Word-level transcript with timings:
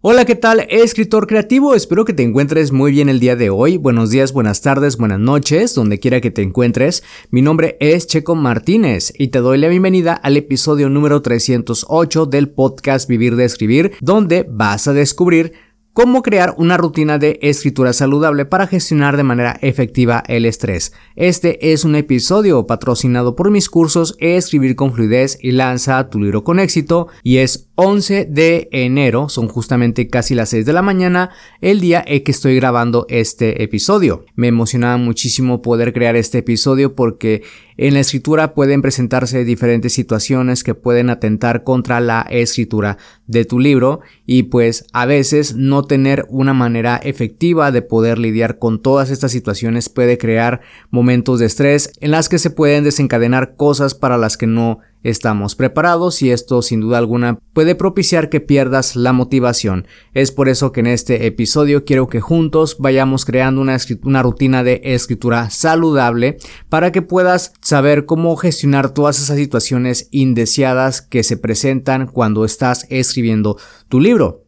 Hola, 0.00 0.24
¿qué 0.24 0.36
tal? 0.36 0.64
Escritor 0.70 1.26
creativo, 1.26 1.74
espero 1.74 2.04
que 2.04 2.12
te 2.12 2.22
encuentres 2.22 2.70
muy 2.70 2.92
bien 2.92 3.08
el 3.08 3.18
día 3.18 3.34
de 3.34 3.50
hoy. 3.50 3.78
Buenos 3.78 4.10
días, 4.10 4.32
buenas 4.32 4.60
tardes, 4.60 4.96
buenas 4.96 5.18
noches, 5.18 5.74
donde 5.74 5.98
quiera 5.98 6.20
que 6.20 6.30
te 6.30 6.40
encuentres. 6.40 7.02
Mi 7.32 7.42
nombre 7.42 7.76
es 7.80 8.06
Checo 8.06 8.36
Martínez 8.36 9.12
y 9.18 9.28
te 9.28 9.40
doy 9.40 9.58
la 9.58 9.66
bienvenida 9.66 10.12
al 10.12 10.36
episodio 10.36 10.88
número 10.88 11.20
308 11.20 12.26
del 12.26 12.48
podcast 12.48 13.08
Vivir 13.08 13.34
de 13.34 13.44
Escribir, 13.44 13.90
donde 14.00 14.46
vas 14.48 14.86
a 14.86 14.92
descubrir 14.92 15.54
cómo 15.94 16.22
crear 16.22 16.54
una 16.58 16.76
rutina 16.76 17.18
de 17.18 17.40
escritura 17.42 17.92
saludable 17.92 18.44
para 18.44 18.68
gestionar 18.68 19.16
de 19.16 19.24
manera 19.24 19.58
efectiva 19.62 20.22
el 20.28 20.46
estrés. 20.46 20.92
Este 21.16 21.72
es 21.72 21.84
un 21.84 21.96
episodio 21.96 22.68
patrocinado 22.68 23.34
por 23.34 23.50
mis 23.50 23.68
cursos 23.68 24.14
Escribir 24.20 24.76
con 24.76 24.92
fluidez 24.92 25.36
y 25.42 25.50
lanza 25.50 26.08
tu 26.08 26.20
libro 26.20 26.44
con 26.44 26.60
éxito 26.60 27.08
y 27.24 27.38
es 27.38 27.67
11 27.80 28.26
de 28.28 28.68
enero, 28.72 29.28
son 29.28 29.46
justamente 29.46 30.08
casi 30.08 30.34
las 30.34 30.48
6 30.48 30.66
de 30.66 30.72
la 30.72 30.82
mañana, 30.82 31.30
el 31.60 31.78
día 31.78 32.02
en 32.04 32.24
que 32.24 32.32
estoy 32.32 32.56
grabando 32.56 33.06
este 33.08 33.62
episodio. 33.62 34.24
Me 34.34 34.48
emocionaba 34.48 34.96
muchísimo 34.96 35.62
poder 35.62 35.92
crear 35.92 36.16
este 36.16 36.38
episodio 36.38 36.96
porque 36.96 37.44
en 37.76 37.94
la 37.94 38.00
escritura 38.00 38.52
pueden 38.52 38.82
presentarse 38.82 39.44
diferentes 39.44 39.92
situaciones 39.92 40.64
que 40.64 40.74
pueden 40.74 41.08
atentar 41.08 41.62
contra 41.62 42.00
la 42.00 42.26
escritura 42.28 42.98
de 43.28 43.44
tu 43.44 43.60
libro 43.60 44.00
y 44.26 44.42
pues 44.44 44.84
a 44.92 45.06
veces 45.06 45.54
no 45.54 45.84
tener 45.84 46.26
una 46.30 46.54
manera 46.54 46.96
efectiva 46.96 47.70
de 47.70 47.82
poder 47.82 48.18
lidiar 48.18 48.58
con 48.58 48.82
todas 48.82 49.10
estas 49.10 49.30
situaciones 49.30 49.88
puede 49.88 50.18
crear 50.18 50.62
momentos 50.90 51.38
de 51.38 51.46
estrés 51.46 51.92
en 52.00 52.10
las 52.10 52.28
que 52.28 52.40
se 52.40 52.50
pueden 52.50 52.82
desencadenar 52.82 53.54
cosas 53.54 53.94
para 53.94 54.18
las 54.18 54.36
que 54.36 54.48
no 54.48 54.80
estamos 55.02 55.54
preparados 55.54 56.22
y 56.22 56.30
esto 56.30 56.62
sin 56.62 56.80
duda 56.80 56.98
alguna 56.98 57.38
puede 57.52 57.74
propiciar 57.74 58.28
que 58.28 58.40
pierdas 58.40 58.96
la 58.96 59.12
motivación. 59.12 59.86
Es 60.14 60.32
por 60.32 60.48
eso 60.48 60.72
que 60.72 60.80
en 60.80 60.86
este 60.88 61.26
episodio 61.26 61.84
quiero 61.84 62.08
que 62.08 62.20
juntos 62.20 62.76
vayamos 62.78 63.24
creando 63.24 63.60
una, 63.60 63.76
una, 64.02 64.22
rutina 64.22 64.62
de 64.62 64.80
escritura 64.84 65.50
saludable 65.50 66.38
para 66.68 66.92
que 66.92 67.02
puedas 67.02 67.52
saber 67.60 68.06
cómo 68.06 68.36
gestionar 68.36 68.90
todas 68.90 69.20
esas 69.20 69.36
situaciones 69.36 70.08
indeseadas 70.10 71.02
que 71.02 71.22
se 71.22 71.36
presentan 71.36 72.06
cuando 72.06 72.44
estás 72.44 72.86
escribiendo 72.90 73.56
tu 73.88 74.00
libro. 74.00 74.47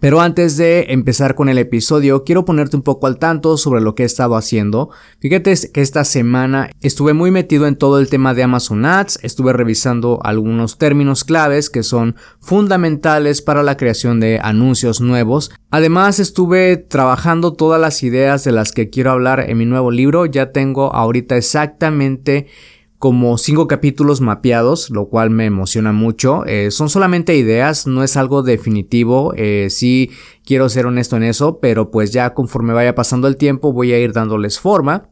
Pero 0.00 0.20
antes 0.20 0.56
de 0.56 0.86
empezar 0.90 1.34
con 1.34 1.48
el 1.48 1.58
episodio, 1.58 2.24
quiero 2.24 2.44
ponerte 2.44 2.76
un 2.76 2.82
poco 2.82 3.06
al 3.06 3.18
tanto 3.18 3.56
sobre 3.56 3.80
lo 3.80 3.94
que 3.94 4.04
he 4.04 4.06
estado 4.06 4.36
haciendo. 4.36 4.90
Fíjate 5.20 5.54
que 5.72 5.80
esta 5.80 6.04
semana 6.04 6.70
estuve 6.80 7.14
muy 7.14 7.30
metido 7.30 7.66
en 7.66 7.76
todo 7.76 7.98
el 7.98 8.08
tema 8.08 8.34
de 8.34 8.42
Amazon 8.42 8.84
Ads, 8.84 9.20
estuve 9.22 9.52
revisando 9.52 10.20
algunos 10.22 10.78
términos 10.78 11.24
claves 11.24 11.70
que 11.70 11.82
son 11.82 12.16
fundamentales 12.40 13.42
para 13.42 13.62
la 13.62 13.76
creación 13.76 14.20
de 14.20 14.38
anuncios 14.42 15.00
nuevos. 15.00 15.50
Además 15.70 16.20
estuve 16.20 16.76
trabajando 16.76 17.52
todas 17.52 17.80
las 17.80 18.02
ideas 18.02 18.44
de 18.44 18.52
las 18.52 18.72
que 18.72 18.90
quiero 18.90 19.10
hablar 19.10 19.40
en 19.48 19.58
mi 19.58 19.66
nuevo 19.66 19.90
libro, 19.90 20.26
ya 20.26 20.52
tengo 20.52 20.94
ahorita 20.94 21.36
exactamente 21.36 22.46
como 22.98 23.38
cinco 23.38 23.68
capítulos 23.68 24.20
mapeados, 24.20 24.90
lo 24.90 25.08
cual 25.08 25.30
me 25.30 25.46
emociona 25.46 25.92
mucho. 25.92 26.44
Eh, 26.46 26.70
son 26.70 26.88
solamente 26.88 27.36
ideas, 27.36 27.86
no 27.86 28.02
es 28.02 28.16
algo 28.16 28.42
definitivo. 28.42 29.32
Eh, 29.36 29.68
sí 29.70 30.10
quiero 30.44 30.68
ser 30.68 30.86
honesto 30.86 31.16
en 31.16 31.22
eso, 31.22 31.60
pero 31.60 31.90
pues 31.90 32.12
ya 32.12 32.34
conforme 32.34 32.72
vaya 32.72 32.94
pasando 32.94 33.28
el 33.28 33.36
tiempo 33.36 33.72
voy 33.72 33.92
a 33.92 33.98
ir 33.98 34.12
dándoles 34.12 34.58
forma 34.58 35.10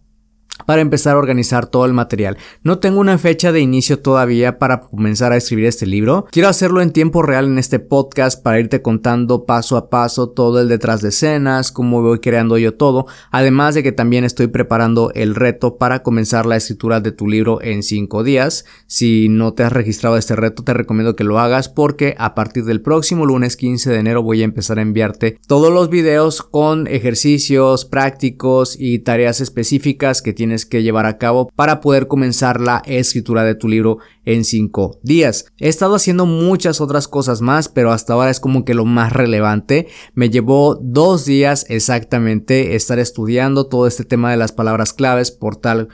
para 0.67 0.83
empezar 0.83 1.15
a 1.15 1.19
organizar 1.19 1.67
todo 1.67 1.87
el 1.87 1.93
material. 1.93 2.37
No 2.63 2.79
tengo 2.79 3.01
una 3.01 3.19
fecha 3.19 3.53
de 3.53 3.61
inicio 3.61 4.01
todavía 4.01 4.59
para 4.59 4.81
comenzar 4.81 5.33
a 5.33 5.37
escribir 5.37 5.67
este 5.67 5.87
libro. 5.87 6.27
Quiero 6.31 6.49
hacerlo 6.49 6.83
en 6.83 6.93
tiempo 6.93 7.23
real 7.23 7.47
en 7.47 7.59
este 7.59 7.79
podcast 7.79 8.43
para 8.43 8.61
irte 8.61 8.83
contando 8.83 9.47
paso 9.47 9.77
a 9.77 9.89
paso 9.89 10.29
todo 10.29 10.61
el 10.61 10.69
detrás 10.69 11.01
de 11.01 11.09
escenas, 11.09 11.73
cómo 11.73 12.03
voy 12.03 12.19
creando 12.19 12.59
yo 12.59 12.75
todo, 12.75 13.07
además 13.31 13.75
de 13.75 13.83
que 13.83 13.93
también 13.93 14.25
estoy 14.25 14.49
preparando 14.49 15.13
el 15.15 15.35
reto 15.35 15.77
para 15.79 16.03
comenzar 16.03 16.47
la 16.47 16.57
escritura 16.57 17.01
de 17.01 17.13
tu 17.13 17.29
libro 17.29 17.63
en 17.63 17.83
5 17.83 18.25
días. 18.25 18.65
Si 18.87 19.29
no 19.29 19.55
te 19.55 19.63
has 19.63 19.73
registrado 19.73 20.17
este 20.17 20.37
reto, 20.37 20.65
te 20.65 20.75
recomiendo 20.75 21.17
que 21.17 21.25
lo 21.25 21.39
hagas 21.39 21.69
porque 21.69 22.15
a 22.19 22.35
partir 22.35 22.65
del 22.65 22.81
próximo 22.81 23.27
lunes 23.27 23.57
15 23.57 23.91
de 23.91 23.99
enero 23.99 24.23
voy 24.23 24.43
a 24.43 24.45
empezar 24.45 24.79
a 24.79 24.83
enviarte 24.83 25.39
todos 25.47 25.73
los 25.73 25.91
videos 25.91 26.43
con 26.43 26.87
ejercicios 26.87 27.85
prácticos 27.85 28.77
y 28.79 29.01
tareas 29.01 29.41
específicas 29.41 30.23
que 30.23 30.33
tienes 30.33 30.56
que 30.65 30.83
llevar 30.83 31.05
a 31.05 31.19
cabo 31.19 31.51
para 31.55 31.81
poder 31.81 32.07
comenzar 32.07 32.61
la 32.61 32.83
escritura 32.87 33.45
de 33.45 33.55
tu 33.55 33.69
libro 33.69 33.99
en 34.25 34.45
5 34.45 35.01
días. 35.03 35.47
He 35.59 35.69
estado 35.69 35.97
haciendo 35.97 36.25
muchas 36.25 36.81
otras 36.81 37.09
cosas 37.09 37.43
más, 37.43 37.69
pero 37.69 37.93
hasta 37.93 38.15
ahora 38.15 38.31
es 38.31 38.41
como 38.41 38.65
que 38.65 38.75
lo 38.75 38.85
más 38.85 39.13
relevante. 39.13 39.89
Me 40.15 40.31
llevó 40.31 40.79
dos 40.81 41.27
días 41.27 41.67
exactamente 41.69 42.77
estar 42.77 42.99
estudiando 42.99 43.67
todo 43.67 43.87
este 43.87 44.05
tema 44.05 44.31
de 44.31 44.37
las 44.37 44.53
palabras 44.53 44.93
claves 44.93 45.31
por 45.31 45.57
tal 45.57 45.89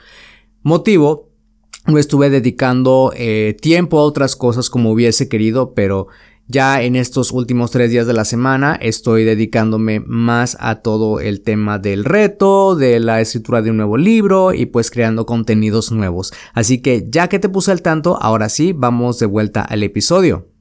motivo. 0.61 1.33
No 1.85 1.97
estuve 1.97 2.29
dedicando 2.29 3.11
eh, 3.15 3.57
tiempo 3.59 3.99
a 3.99 4.03
otras 4.03 4.37
cosas 4.37 4.69
como 4.69 4.91
hubiese 4.91 5.27
querido, 5.27 5.73
pero 5.73 6.07
ya 6.47 6.81
en 6.81 6.95
estos 6.95 7.31
últimos 7.31 7.71
tres 7.71 7.91
días 7.91 8.07
de 8.07 8.13
la 8.13 8.25
semana 8.25 8.75
estoy 8.81 9.23
dedicándome 9.23 10.01
más 10.01 10.57
a 10.59 10.75
todo 10.81 11.19
el 11.19 11.41
tema 11.41 11.79
del 11.79 12.05
reto, 12.05 12.75
de 12.75 12.99
la 12.99 13.21
escritura 13.21 13.61
de 13.61 13.71
un 13.71 13.77
nuevo 13.77 13.97
libro 13.97 14.53
y 14.53 14.65
pues 14.65 14.91
creando 14.91 15.25
contenidos 15.25 15.91
nuevos. 15.91 16.33
Así 16.53 16.81
que 16.81 17.07
ya 17.09 17.27
que 17.27 17.39
te 17.39 17.49
puse 17.49 17.71
al 17.71 17.81
tanto, 17.81 18.21
ahora 18.21 18.49
sí, 18.49 18.73
vamos 18.73 19.19
de 19.19 19.25
vuelta 19.25 19.61
al 19.61 19.83
episodio. 19.83 20.52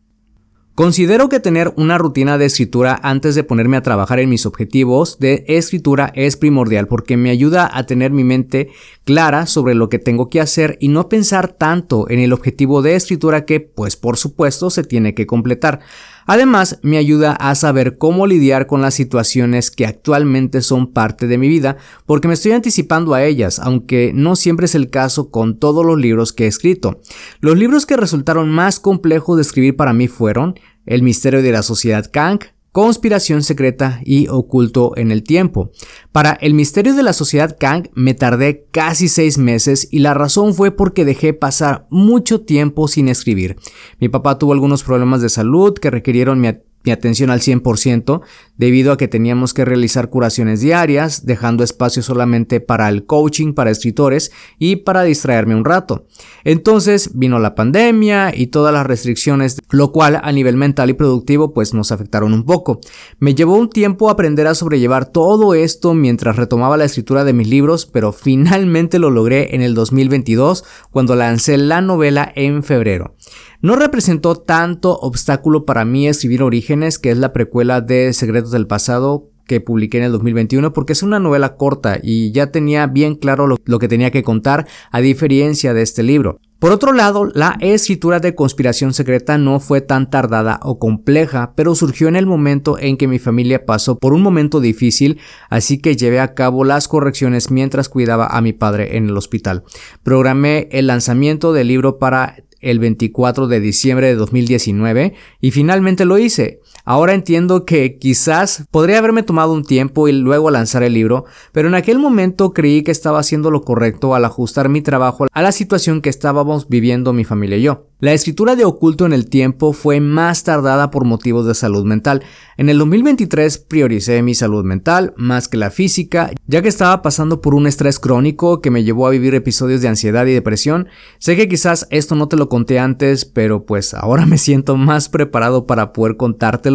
Considero 0.74 1.28
que 1.28 1.38
tener 1.38 1.74
una 1.76 1.98
rutina 1.98 2.38
de 2.38 2.46
escritura 2.46 2.98
antes 3.02 3.34
de 3.34 3.44
ponerme 3.44 3.76
a 3.76 3.82
trabajar 3.82 4.20
en 4.20 4.30
mis 4.30 4.46
objetivos 4.46 5.18
de 5.18 5.44
escritura 5.46 6.10
es 6.14 6.38
primordial 6.38 6.88
porque 6.88 7.18
me 7.18 7.28
ayuda 7.28 7.70
a 7.70 7.84
tener 7.84 8.10
mi 8.10 8.24
mente 8.24 8.70
clara 9.04 9.46
sobre 9.46 9.74
lo 9.74 9.90
que 9.90 9.98
tengo 9.98 10.30
que 10.30 10.40
hacer 10.40 10.78
y 10.80 10.88
no 10.88 11.10
pensar 11.10 11.48
tanto 11.48 12.08
en 12.08 12.20
el 12.20 12.32
objetivo 12.32 12.80
de 12.80 12.94
escritura 12.94 13.44
que, 13.44 13.60
pues 13.60 13.96
por 13.96 14.16
supuesto, 14.16 14.70
se 14.70 14.82
tiene 14.82 15.14
que 15.14 15.26
completar. 15.26 15.80
Además, 16.26 16.78
me 16.82 16.98
ayuda 16.98 17.32
a 17.32 17.54
saber 17.54 17.98
cómo 17.98 18.26
lidiar 18.26 18.66
con 18.66 18.82
las 18.82 18.94
situaciones 18.94 19.70
que 19.70 19.86
actualmente 19.86 20.62
son 20.62 20.92
parte 20.92 21.26
de 21.26 21.38
mi 21.38 21.48
vida, 21.48 21.76
porque 22.06 22.28
me 22.28 22.34
estoy 22.34 22.52
anticipando 22.52 23.14
a 23.14 23.24
ellas, 23.24 23.58
aunque 23.58 24.12
no 24.14 24.36
siempre 24.36 24.66
es 24.66 24.74
el 24.74 24.90
caso 24.90 25.30
con 25.30 25.58
todos 25.58 25.84
los 25.84 25.98
libros 25.98 26.32
que 26.32 26.44
he 26.44 26.48
escrito. 26.48 27.00
Los 27.40 27.58
libros 27.58 27.86
que 27.86 27.96
resultaron 27.96 28.50
más 28.50 28.80
complejos 28.80 29.36
de 29.36 29.42
escribir 29.42 29.76
para 29.76 29.92
mí 29.92 30.08
fueron 30.08 30.54
El 30.86 31.02
misterio 31.02 31.42
de 31.42 31.52
la 31.52 31.62
sociedad 31.62 32.10
Kang, 32.12 32.40
Conspiración 32.72 33.42
secreta 33.42 34.00
y 34.02 34.28
oculto 34.28 34.96
en 34.96 35.10
el 35.10 35.24
tiempo. 35.24 35.72
Para 36.10 36.32
el 36.32 36.54
misterio 36.54 36.94
de 36.94 37.02
la 37.02 37.12
sociedad 37.12 37.58
Kang 37.60 37.90
me 37.94 38.14
tardé 38.14 38.66
casi 38.70 39.08
seis 39.08 39.36
meses 39.36 39.88
y 39.90 39.98
la 39.98 40.14
razón 40.14 40.54
fue 40.54 40.70
porque 40.70 41.04
dejé 41.04 41.34
pasar 41.34 41.86
mucho 41.90 42.40
tiempo 42.40 42.88
sin 42.88 43.08
escribir. 43.08 43.56
Mi 44.00 44.08
papá 44.08 44.38
tuvo 44.38 44.54
algunos 44.54 44.84
problemas 44.84 45.20
de 45.20 45.28
salud 45.28 45.74
que 45.74 45.90
requirieron 45.90 46.40
mi 46.40 46.48
mi 46.84 46.93
atención 46.93 47.31
al 47.31 47.40
100% 47.40 48.23
debido 48.56 48.93
a 48.93 48.96
que 48.96 49.08
teníamos 49.08 49.55
que 49.55 49.64
realizar 49.64 50.11
curaciones 50.11 50.61
diarias, 50.61 51.26
dejando 51.26 51.64
espacio 51.64 52.02
solamente 52.02 52.61
para 52.61 52.88
el 52.88 53.06
coaching 53.06 53.55
para 53.55 53.70
escritores 53.70 54.32
y 54.58 54.76
para 54.76 55.02
distraerme 55.02 55.55
un 55.55 55.64
rato. 55.64 56.06
Entonces 56.44 57.11
vino 57.14 57.38
la 57.38 57.55
pandemia 57.55 58.32
y 58.34 58.49
todas 58.49 58.73
las 58.73 58.87
restricciones, 58.87 59.58
lo 59.70 59.93
cual 59.93 60.20
a 60.23 60.32
nivel 60.32 60.56
mental 60.56 60.90
y 60.90 60.94
productivo 60.94 61.52
pues 61.52 61.75
nos 61.75 61.93
afectaron 61.93 62.32
un 62.32 62.44
poco. 62.44 62.81
Me 63.19 63.35
llevó 63.35 63.56
un 63.56 63.70
tiempo 63.70 64.11
aprender 64.11 64.46
a 64.46 64.55
sobrellevar 64.55 65.06
todo 65.06 65.55
esto 65.55 65.94
mientras 65.94 66.37
retomaba 66.37 66.76
la 66.76 66.85
escritura 66.85 67.25
de 67.25 67.32
mis 67.32 67.49
libros, 67.49 67.87
pero 67.87 68.12
finalmente 68.12 68.99
lo 68.99 69.11
logré 69.11 69.55
en 69.55 69.62
el 69.62 69.75
2022 69.75 70.64
cuando 70.90 71.17
lancé 71.17 71.56
la 71.56 71.81
novela 71.81 72.31
en 72.35 72.62
febrero. 72.62 73.14
No 73.61 73.76
representó 73.76 74.37
tanto 74.37 74.99
obstáculo 74.99 75.64
para 75.64 75.84
mí 75.84 76.08
escribir 76.08 76.43
Orígenes, 76.43 76.99
que 76.99 77.11
es 77.11 77.19
la 77.19 77.32
precuela 77.32 77.81
de 77.81 78.12
Secretos 78.12 78.50
del 78.50 78.67
Pasado 78.67 79.29
que 79.46 79.61
publiqué 79.61 79.99
en 79.99 80.05
el 80.05 80.12
2021 80.12 80.73
porque 80.73 80.93
es 80.93 81.02
una 81.02 81.19
novela 81.19 81.56
corta 81.56 81.99
y 82.02 82.32
ya 82.32 82.52
tenía 82.52 82.87
bien 82.87 83.17
claro 83.17 83.46
lo, 83.46 83.56
lo, 83.64 83.79
que 83.79 83.88
tenía 83.88 84.11
que 84.11 84.23
contar 84.23 84.67
a 84.90 85.00
diferencia 85.00 85.75
de 85.75 85.82
este 85.82 86.02
libro. 86.02 86.40
Por 86.62 86.70
otro 86.70 86.93
lado, 86.93 87.25
la 87.34 87.56
escritura 87.58 88.20
de 88.20 88.37
Conspiración 88.37 88.94
Secreta 88.94 89.37
no 89.37 89.58
fue 89.58 89.81
tan 89.81 90.11
tardada 90.11 90.61
o 90.62 90.78
compleja, 90.78 91.55
pero 91.56 91.75
surgió 91.75 92.06
en 92.06 92.14
el 92.14 92.25
momento 92.25 92.78
en 92.78 92.96
que 92.96 93.08
mi 93.08 93.19
familia 93.19 93.67
pasó 93.67 93.99
por 93.99 94.12
un 94.12 94.23
momento 94.23 94.61
difícil, 94.61 95.19
así 95.50 95.78
que 95.78 95.96
llevé 95.96 96.20
a 96.20 96.35
cabo 96.35 96.62
las 96.62 96.87
correcciones 96.87 97.50
mientras 97.50 97.88
cuidaba 97.88 98.28
a 98.28 98.40
mi 98.43 98.52
padre 98.52 98.96
en 98.96 99.08
el 99.08 99.17
hospital. 99.17 99.64
Programé 100.05 100.69
el 100.70 100.87
lanzamiento 100.87 101.52
del 101.52 101.67
libro 101.67 101.99
para 101.99 102.37
el 102.62 102.79
24 102.79 103.49
de 103.49 103.61
diciembre 103.61 104.06
de 104.06 104.14
2019 104.14 105.14
y 105.41 105.50
finalmente 105.50 106.06
lo 106.06 106.17
hice. 106.17 106.62
Ahora 106.84 107.14
entiendo 107.14 107.64
que 107.64 107.99
quizás 107.99 108.64
podría 108.70 108.99
haberme 108.99 109.23
tomado 109.23 109.52
un 109.52 109.64
tiempo 109.64 110.08
y 110.08 110.12
luego 110.12 110.50
lanzar 110.50 110.82
el 110.82 110.94
libro, 110.94 111.26
pero 111.52 111.69
en 111.69 111.75
aquel 111.75 111.99
momento 111.99 112.52
creí 112.52 112.82
que 112.82 112.90
estaba 112.90 113.20
haciendo 113.20 113.50
lo 113.50 113.62
correcto 113.62 114.14
al 114.14 114.25
ajustar 114.25 114.69
mi 114.69 114.82
trabajo 114.82 115.26
a 115.31 115.43
la 115.43 115.52
situación 115.52 116.00
que 116.00 116.11
estábamos 116.11 116.69
viviendo 116.69 117.12
mi 117.12 117.25
familia 117.25 117.56
y 117.56 117.62
yo. 117.62 117.87
La 118.02 118.12
escritura 118.12 118.56
de 118.56 118.64
Oculto 118.64 119.06
en 119.06 119.12
el 119.12 119.29
Tiempo 119.29 119.73
fue 119.73 120.00
más 120.00 120.43
tardada 120.43 120.90
por 120.90 121.05
motivos 121.05 121.46
de 121.46 121.55
salud 121.55 121.84
mental. 121.84 122.25
En 122.56 122.69
el 122.69 122.79
2023 122.79 123.58
prioricé 123.58 124.20
mi 124.23 124.35
salud 124.35 124.64
mental 124.64 125.14
más 125.17 125.46
que 125.46 125.56
la 125.56 125.70
física, 125.70 126.32
ya 126.49 126.62
que 126.62 126.69
estaba 126.69 127.00
pasando 127.00 127.40
por 127.40 127.55
un 127.55 127.69
estrés 127.69 128.00
crónico 128.00 128.61
que 128.61 128.73
me 128.73 128.82
llevó 128.82 129.06
a 129.06 129.11
vivir 129.11 129.37
episodios 129.37 129.82
de 129.82 129.88
ansiedad 129.88 130.26
y 130.26 130.32
depresión. 130.32 130.88
Sé 131.20 131.37
que 131.37 131.46
quizás 131.46 131.87
esto 131.90 132.17
no 132.17 132.26
te 132.26 132.37
lo 132.37 132.49
conté 132.49 132.81
antes, 132.81 133.25
pero 133.25 133.67
pues 133.67 133.94
ahora 133.94 134.26
me 134.26 134.37
siento 134.37 134.76
más 134.76 135.08
preparado 135.08 135.69
para 135.69 135.93
poder 135.93 136.17
contártelo. 136.17 136.71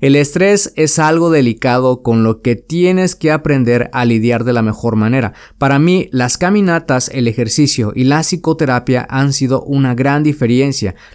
El 0.00 0.16
estrés 0.16 0.72
es 0.76 0.98
algo 0.98 1.30
delicado 1.30 2.02
con 2.02 2.24
lo 2.24 2.42
que 2.42 2.56
tienes 2.56 3.14
que 3.14 3.30
aprender 3.30 3.90
a 3.92 4.04
lidiar 4.04 4.44
de 4.44 4.52
la 4.52 4.62
mejor 4.62 4.96
manera. 4.96 5.32
Para 5.58 5.78
mí, 5.78 6.08
las 6.12 6.38
caminatas, 6.38 7.10
el 7.12 7.28
ejercicio 7.28 7.92
y 7.94 8.04
la 8.04 8.20
psicoterapia 8.20 9.06
han 9.08 9.32
sido 9.32 9.62
una 9.62 9.94
gran 9.94 10.22
diferencia 10.22 10.54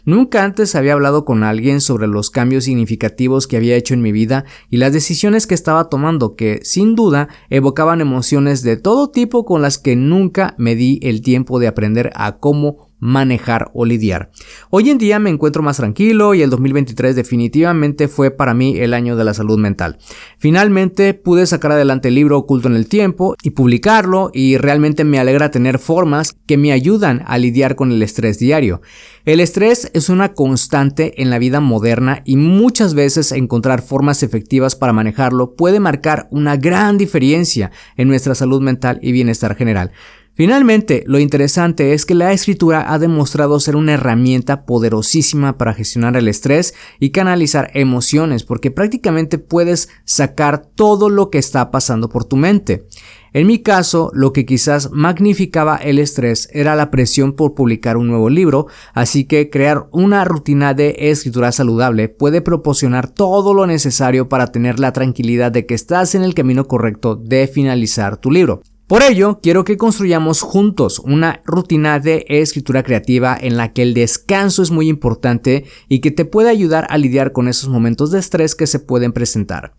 Nunca 0.06 0.44
antes 0.44 0.76
había 0.76 0.94
hablado 0.94 1.24
con 1.24 1.44
alguien 1.44 1.82
sobre 1.82 2.08
los 2.08 2.30
cambios 2.30 2.66
significativos 2.66 3.48
que 3.48 3.58
había 3.58 3.76
hecho 3.76 3.94
en 3.94 4.02
mi 4.02 4.12
vida 4.12 4.46
y 4.70 4.78
las 4.78 4.94
decisiones 4.94 5.48
que 5.48 5.56
estaba 5.56 5.90
tomando 5.90 6.36
que, 6.36 6.60
sin 6.64 6.96
duda, 6.96 7.30
evocaban 7.50 8.02
emociones 8.02 8.64
de 8.64 8.78
todo 8.78 9.12
tipo 9.12 9.46
con 9.46 9.62
las 9.62 9.78
que 9.78 9.96
nunca 9.96 10.56
me 10.58 10.76
di 10.76 11.00
el 11.04 11.22
tiempo 11.22 11.60
de 11.60 11.68
aprender 11.68 12.12
a 12.16 12.38
cómo 12.38 12.89
manejar 13.00 13.72
o 13.74 13.86
lidiar. 13.86 14.32
Hoy 14.70 14.90
en 14.90 14.98
día 14.98 15.20
me 15.20 15.30
encuentro 15.30 15.64
más 15.64 15.78
tranquilo 15.78 16.34
y 16.34 16.42
el 16.42 16.50
2023 16.50 17.16
definitivamente 17.16 18.08
fue 18.08 18.32
para 18.32 18.54
mí 18.54 18.78
el 18.78 18.94
año 18.94 19.16
de 19.16 19.24
la 19.24 19.34
salud 19.34 19.58
mental. 19.58 19.98
Finalmente 20.38 21.14
pude 21.14 21.46
sacar 21.46 21.72
adelante 21.72 22.10
el 22.10 22.16
libro 22.16 22.38
Oculto 22.38 22.68
en 22.68 22.76
el 22.76 22.88
Tiempo 22.88 23.36
y 23.42 23.52
publicarlo 23.52 24.32
y 24.34 24.58
realmente 24.58 25.04
me 25.04 25.20
alegra 25.20 25.52
tener 25.52 25.80
formas 25.80 26.36
que 26.46 26.58
me 26.58 26.72
ayudan 26.72 27.24
a 27.26 27.38
lidiar 27.38 27.76
con 27.76 27.92
el 27.92 28.02
estrés 28.02 28.40
diario. 28.40 28.82
El 29.26 29.40
estrés 29.40 29.92
es 29.94 30.10
una 30.10 30.34
constante 30.34 31.22
en 31.22 31.30
la 31.30 31.40
vida 31.40 31.60
moderna 31.60 32.22
y 32.26 32.36
muchas 32.36 32.94
veces 32.94 33.32
encontrar 33.32 33.82
formas 33.82 34.24
efectivas 34.24 34.76
para 34.76 34.94
manejarlo 34.94 35.56
puede 35.56 35.80
marcar 35.80 36.28
una 36.32 36.58
gran 36.58 36.98
diferencia 36.98 37.72
en 37.96 38.08
nuestra 38.08 38.36
salud 38.36 38.62
mental 38.62 39.00
y 39.02 39.12
bienestar 39.12 39.56
general. 39.56 39.92
Finalmente, 40.40 41.04
lo 41.06 41.20
interesante 41.20 41.92
es 41.92 42.06
que 42.06 42.16
la 42.16 42.32
escritura 42.32 42.94
ha 42.94 42.98
demostrado 42.98 43.60
ser 43.60 43.76
una 43.76 43.96
herramienta 43.96 44.66
poderosísima 44.66 45.58
para 45.58 45.74
gestionar 45.74 46.16
el 46.16 46.30
estrés 46.30 46.74
y 46.98 47.10
canalizar 47.10 47.72
emociones, 47.74 48.46
porque 48.46 48.72
prácticamente 48.72 49.38
puedes 49.38 49.90
sacar 50.06 50.66
todo 50.66 51.10
lo 51.10 51.30
que 51.30 51.40
está 51.40 51.72
pasando 51.72 52.08
por 52.08 52.24
tu 52.24 52.38
mente. 52.38 52.88
En 53.34 53.48
mi 53.48 53.60
caso, 53.60 54.12
lo 54.14 54.32
que 54.32 54.46
quizás 54.46 54.92
magnificaba 54.94 55.76
el 55.76 56.00
estrés 56.00 56.48
era 56.54 56.74
la 56.78 56.90
presión 56.90 57.34
por 57.34 57.54
publicar 57.54 57.98
un 57.98 58.08
nuevo 58.08 58.30
libro, 58.30 58.68
así 58.94 59.26
que 59.26 59.50
crear 59.50 59.90
una 59.92 60.24
rutina 60.24 60.74
de 60.74 60.96
escritura 60.98 61.52
saludable 61.52 62.08
puede 62.08 62.40
proporcionar 62.40 63.10
todo 63.10 63.54
lo 63.54 63.68
necesario 63.68 64.30
para 64.30 64.54
tener 64.54 64.80
la 64.80 64.94
tranquilidad 64.94 65.52
de 65.52 65.66
que 65.66 65.74
estás 65.74 66.16
en 66.16 66.24
el 66.24 66.34
camino 66.34 66.66
correcto 66.66 67.18
de 67.18 67.46
finalizar 67.48 68.16
tu 68.16 68.32
libro. 68.32 68.62
Por 68.90 69.04
ello, 69.04 69.40
quiero 69.44 69.66
que 69.66 69.78
construyamos 69.78 70.42
juntos 70.42 70.98
una 70.98 71.44
rutina 71.46 72.00
de 72.00 72.26
escritura 72.28 72.82
creativa 72.82 73.38
en 73.40 73.56
la 73.56 73.72
que 73.72 73.84
el 73.84 73.94
descanso 73.94 74.64
es 74.64 74.72
muy 74.72 74.90
importante 74.90 75.66
y 75.88 76.00
que 76.00 76.10
te 76.10 76.26
puede 76.26 76.50
ayudar 76.50 76.88
a 76.90 76.98
lidiar 76.98 77.32
con 77.32 77.48
esos 77.48 77.70
momentos 77.70 78.10
de 78.10 78.18
estrés 78.18 78.56
que 78.56 78.66
se 78.66 78.80
pueden 78.80 79.14
presentar. 79.14 79.76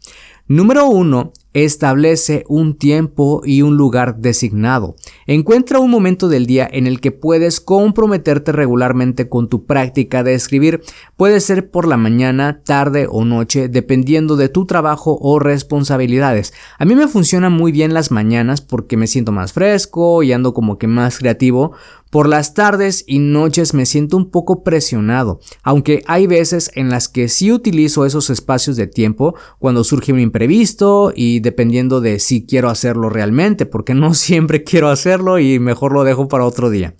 Número 0.46 0.86
1. 0.86 1.32
Establece 1.52 2.44
un 2.48 2.76
tiempo 2.76 3.42
y 3.44 3.62
un 3.62 3.76
lugar 3.76 4.18
designado. 4.18 4.94
Encuentra 5.26 5.80
un 5.80 5.90
momento 5.90 6.28
del 6.28 6.46
día 6.46 6.68
en 6.70 6.86
el 6.86 7.00
que 7.00 7.10
puedes 7.10 7.60
comprometerte 7.60 8.52
regularmente 8.52 9.28
con 9.28 9.48
tu 9.48 9.66
práctica 9.66 10.22
de 10.22 10.34
escribir. 10.34 10.80
Puede 11.16 11.40
ser 11.40 11.70
por 11.70 11.88
la 11.88 11.96
mañana, 11.96 12.62
tarde 12.62 13.08
o 13.10 13.24
noche, 13.24 13.68
dependiendo 13.68 14.36
de 14.36 14.48
tu 14.48 14.64
trabajo 14.64 15.18
o 15.20 15.40
responsabilidades. 15.40 16.52
A 16.78 16.84
mí 16.84 16.94
me 16.94 17.08
funcionan 17.08 17.52
muy 17.52 17.72
bien 17.72 17.94
las 17.94 18.12
mañanas 18.12 18.60
porque 18.60 18.96
me 18.96 19.08
siento 19.08 19.32
más 19.32 19.52
fresco 19.52 20.22
y 20.22 20.32
ando 20.32 20.54
como 20.54 20.78
que 20.78 20.86
más 20.86 21.18
creativo. 21.18 21.72
Por 22.10 22.28
las 22.28 22.54
tardes 22.54 23.04
y 23.06 23.20
noches 23.20 23.72
me 23.72 23.86
siento 23.86 24.16
un 24.16 24.32
poco 24.32 24.64
presionado, 24.64 25.38
aunque 25.62 26.02
hay 26.08 26.26
veces 26.26 26.72
en 26.74 26.90
las 26.90 27.06
que 27.06 27.28
sí 27.28 27.52
utilizo 27.52 28.04
esos 28.04 28.30
espacios 28.30 28.76
de 28.76 28.88
tiempo 28.88 29.36
cuando 29.60 29.84
surge 29.84 30.12
un 30.12 30.18
imprevisto 30.18 31.12
y 31.14 31.38
dependiendo 31.38 32.00
de 32.00 32.18
si 32.18 32.44
quiero 32.44 32.68
hacerlo 32.68 33.10
realmente, 33.10 33.64
porque 33.64 33.94
no 33.94 34.14
siempre 34.14 34.64
quiero 34.64 34.88
hacerlo 34.88 35.38
y 35.38 35.60
mejor 35.60 35.92
lo 35.92 36.02
dejo 36.02 36.26
para 36.26 36.46
otro 36.46 36.68
día. 36.68 36.96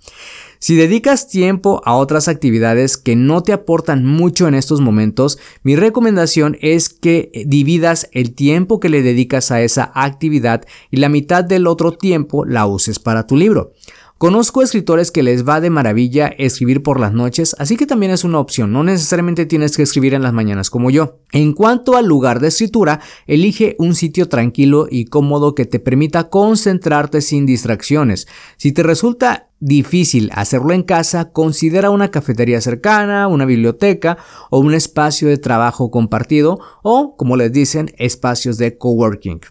Si 0.59 0.75
dedicas 0.75 1.27
tiempo 1.27 1.81
a 1.85 1.95
otras 1.95 2.27
actividades 2.27 2.95
que 2.95 3.15
no 3.15 3.41
te 3.41 3.51
aportan 3.51 4.05
mucho 4.05 4.47
en 4.47 4.53
estos 4.53 4.79
momentos, 4.79 5.39
mi 5.63 5.75
recomendación 5.75 6.55
es 6.61 6.87
que 6.87 7.31
dividas 7.47 8.07
el 8.11 8.35
tiempo 8.35 8.79
que 8.79 8.89
le 8.89 9.01
dedicas 9.01 9.49
a 9.49 9.61
esa 9.61 9.91
actividad 9.95 10.63
y 10.91 10.97
la 10.97 11.09
mitad 11.09 11.43
del 11.43 11.65
otro 11.65 11.93
tiempo 11.93 12.45
la 12.45 12.67
uses 12.67 12.99
para 12.99 13.25
tu 13.25 13.37
libro. 13.37 13.73
Conozco 14.21 14.61
escritores 14.61 15.09
que 15.09 15.23
les 15.23 15.49
va 15.49 15.61
de 15.61 15.71
maravilla 15.71 16.27
escribir 16.27 16.83
por 16.83 16.99
las 16.99 17.11
noches, 17.11 17.55
así 17.57 17.75
que 17.75 17.87
también 17.87 18.11
es 18.11 18.23
una 18.23 18.37
opción, 18.37 18.71
no 18.71 18.83
necesariamente 18.83 19.47
tienes 19.47 19.75
que 19.75 19.81
escribir 19.81 20.13
en 20.13 20.21
las 20.21 20.31
mañanas 20.31 20.69
como 20.69 20.91
yo. 20.91 21.21
En 21.31 21.53
cuanto 21.53 21.97
al 21.97 22.05
lugar 22.05 22.39
de 22.39 22.49
escritura, 22.49 22.99
elige 23.25 23.75
un 23.79 23.95
sitio 23.95 24.29
tranquilo 24.29 24.85
y 24.87 25.05
cómodo 25.05 25.55
que 25.55 25.65
te 25.65 25.79
permita 25.79 26.29
concentrarte 26.29 27.21
sin 27.21 27.47
distracciones. 27.47 28.27
Si 28.57 28.71
te 28.71 28.83
resulta 28.83 29.49
difícil 29.59 30.29
hacerlo 30.35 30.73
en 30.73 30.83
casa, 30.83 31.31
considera 31.31 31.89
una 31.89 32.11
cafetería 32.11 32.61
cercana, 32.61 33.27
una 33.27 33.45
biblioteca 33.45 34.19
o 34.51 34.59
un 34.59 34.75
espacio 34.75 35.29
de 35.29 35.39
trabajo 35.39 35.89
compartido 35.89 36.59
o, 36.83 37.15
como 37.17 37.37
les 37.37 37.51
dicen, 37.51 37.91
espacios 37.97 38.59
de 38.59 38.77
coworking. 38.77 39.41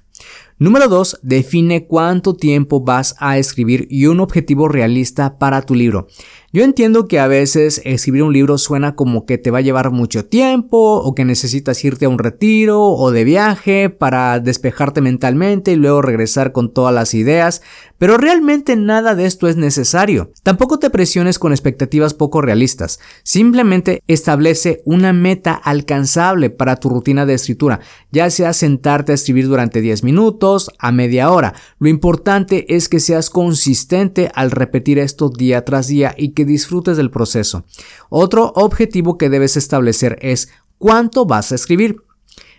Número 0.62 0.88
2. 0.88 1.20
Define 1.22 1.86
cuánto 1.86 2.34
tiempo 2.34 2.82
vas 2.82 3.16
a 3.18 3.38
escribir 3.38 3.86
y 3.88 4.04
un 4.04 4.20
objetivo 4.20 4.68
realista 4.68 5.38
para 5.38 5.62
tu 5.62 5.74
libro. 5.74 6.06
Yo 6.52 6.64
entiendo 6.64 7.06
que 7.06 7.20
a 7.20 7.28
veces 7.28 7.80
escribir 7.84 8.24
un 8.24 8.32
libro 8.32 8.58
suena 8.58 8.96
como 8.96 9.24
que 9.24 9.38
te 9.38 9.52
va 9.52 9.58
a 9.58 9.60
llevar 9.60 9.92
mucho 9.92 10.24
tiempo 10.24 10.96
o 10.96 11.14
que 11.14 11.24
necesitas 11.24 11.84
irte 11.84 12.06
a 12.06 12.08
un 12.08 12.18
retiro 12.18 12.82
o 12.82 13.12
de 13.12 13.22
viaje 13.22 13.88
para 13.88 14.40
despejarte 14.40 15.00
mentalmente 15.00 15.70
y 15.70 15.76
luego 15.76 16.02
regresar 16.02 16.50
con 16.50 16.74
todas 16.74 16.92
las 16.92 17.14
ideas, 17.14 17.62
pero 17.98 18.16
realmente 18.16 18.74
nada 18.74 19.14
de 19.14 19.26
esto 19.26 19.46
es 19.46 19.56
necesario. 19.56 20.32
Tampoco 20.42 20.80
te 20.80 20.90
presiones 20.90 21.38
con 21.38 21.52
expectativas 21.52 22.14
poco 22.14 22.40
realistas, 22.40 22.98
simplemente 23.22 24.02
establece 24.08 24.82
una 24.84 25.12
meta 25.12 25.54
alcanzable 25.54 26.50
para 26.50 26.74
tu 26.74 26.88
rutina 26.88 27.26
de 27.26 27.34
escritura, 27.34 27.78
ya 28.10 28.28
sea 28.28 28.54
sentarte 28.54 29.12
a 29.12 29.14
escribir 29.14 29.46
durante 29.46 29.80
10 29.80 30.02
minutos, 30.02 30.72
a 30.80 30.90
media 30.90 31.30
hora. 31.30 31.54
Lo 31.78 31.88
importante 31.88 32.74
es 32.74 32.88
que 32.88 32.98
seas 32.98 33.30
consistente 33.30 34.32
al 34.34 34.50
repetir 34.50 34.98
esto 34.98 35.28
día 35.28 35.64
tras 35.64 35.86
día 35.86 36.12
y 36.18 36.30
que 36.30 36.39
disfrutes 36.44 36.96
del 36.96 37.10
proceso. 37.10 37.64
Otro 38.08 38.52
objetivo 38.54 39.18
que 39.18 39.30
debes 39.30 39.56
establecer 39.56 40.18
es 40.20 40.50
cuánto 40.78 41.26
vas 41.26 41.52
a 41.52 41.54
escribir. 41.54 41.96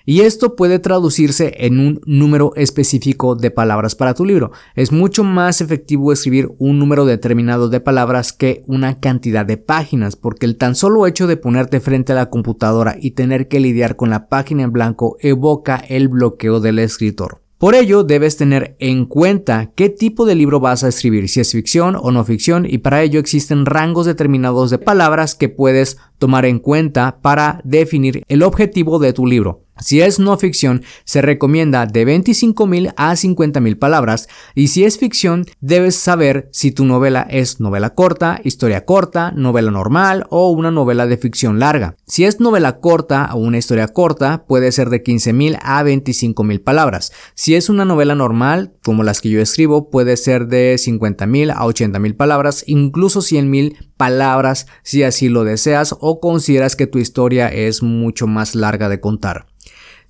Y 0.06 0.22
esto 0.22 0.56
puede 0.56 0.80
traducirse 0.80 1.54
en 1.60 1.80
un 1.80 2.02
número 2.06 2.54
específico 2.56 3.36
de 3.36 3.52
palabras 3.52 3.96
para 3.96 4.14
tu 4.14 4.26
libro. 4.26 4.52
Es 4.76 4.92
mucho 4.92 5.24
más 5.24 5.62
efectivo 5.62 6.12
escribir 6.12 6.50
un 6.58 6.80
número 6.80 7.06
determinado 7.06 7.70
de 7.70 7.82
palabras 7.82 8.34
que 8.34 8.64
una 8.66 9.00
cantidad 9.00 9.46
de 9.46 9.58
páginas, 9.58 10.16
porque 10.16 10.48
el 10.48 10.58
tan 10.58 10.74
solo 10.76 11.06
hecho 11.06 11.28
de 11.28 11.38
ponerte 11.38 11.80
frente 11.80 12.14
a 12.14 12.16
la 12.16 12.30
computadora 12.30 12.96
y 13.00 13.12
tener 13.12 13.48
que 13.48 13.60
lidiar 13.60 13.96
con 13.96 14.10
la 14.10 14.28
página 14.28 14.64
en 14.64 14.72
blanco 14.72 15.18
evoca 15.20 15.76
el 15.76 16.08
bloqueo 16.08 16.60
del 16.60 16.80
escritor. 16.80 17.41
Por 17.62 17.76
ello, 17.76 18.04
debes 18.04 18.38
tener 18.38 18.76
en 18.80 19.06
cuenta 19.06 19.70
qué 19.76 19.90
tipo 19.90 20.26
de 20.26 20.34
libro 20.34 20.60
vas 20.60 20.84
a 20.84 20.88
escribir, 20.88 21.30
si 21.30 21.42
es 21.42 21.52
ficción 21.52 21.96
o 21.96 22.10
no 22.10 22.26
ficción, 22.26 22.66
y 22.68 22.80
para 22.80 23.04
ello 23.04 23.20
existen 23.20 23.68
rangos 23.68 24.08
determinados 24.08 24.72
de 24.72 24.80
palabras 24.80 25.36
que 25.36 25.48
puedes 25.48 26.00
tomar 26.18 26.46
en 26.46 26.58
cuenta 26.58 27.20
para 27.22 27.62
definir 27.64 28.24
el 28.30 28.42
objetivo 28.42 28.98
de 28.98 29.14
tu 29.14 29.28
libro. 29.28 29.62
Si 29.82 30.00
es 30.00 30.20
no 30.20 30.38
ficción, 30.38 30.84
se 31.04 31.22
recomienda 31.22 31.86
de 31.88 32.06
25.000 32.06 32.94
a 32.96 33.14
50.000 33.14 33.80
palabras 33.80 34.28
y 34.56 34.68
si 34.68 34.84
es 34.84 34.98
ficción, 34.98 35.46
debes 35.60 35.96
saber 35.96 36.50
si 36.52 36.72
tu 36.72 36.86
novela 36.86 37.28
es 37.30 37.60
novela 37.60 37.96
corta, 37.96 38.40
historia 38.44 38.86
corta, 38.86 39.32
novela 39.36 39.72
normal 39.72 40.28
o 40.30 40.52
una 40.52 40.72
novela 40.72 41.08
de 41.08 41.18
ficción 41.18 41.60
larga. 41.60 41.96
Si 42.06 42.26
es 42.26 42.40
novela 42.40 42.80
corta 42.80 43.30
o 43.34 43.40
una 43.40 43.58
historia 43.58 43.88
corta, 43.88 44.46
puede 44.48 44.72
ser 44.72 44.90
de 44.90 45.04
15.000 45.04 45.60
a 45.62 45.84
25.000 45.84 46.64
palabras. 46.64 47.12
Si 47.34 47.56
es 47.56 47.70
una 47.70 47.84
novela 47.84 48.14
normal, 48.14 48.74
como 48.84 49.04
las 49.04 49.20
que 49.20 49.30
yo 49.30 49.42
escribo, 49.42 49.90
puede 49.90 50.16
ser 50.16 50.48
de 50.48 50.76
50.000 50.76 51.52
a 51.52 51.66
80.000 51.66 52.16
palabras, 52.16 52.64
incluso 52.68 53.22
100.000 53.22 53.78
palabras 53.98 54.68
si 54.84 55.04
así 55.04 55.30
lo 55.30 55.44
deseas 55.44 55.96
o 56.00 56.20
consideras 56.20 56.76
que 56.76 56.88
tu 56.88 57.00
historia 57.00 57.48
es 57.48 57.82
mucho 57.82 58.28
más 58.28 58.56
larga 58.56 58.90
de 58.90 59.00
contar. 59.00 59.51